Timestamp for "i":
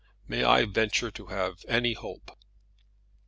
0.43-0.65